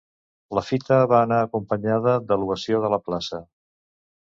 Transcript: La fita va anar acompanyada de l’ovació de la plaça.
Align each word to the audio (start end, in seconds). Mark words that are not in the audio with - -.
La 0.59 0.63
fita 0.69 0.97
va 1.11 1.19
anar 1.25 1.37
acompanyada 1.49 2.15
de 2.33 2.39
l’ovació 2.41 2.83
de 2.87 2.93
la 2.97 3.01
plaça. 3.11 3.45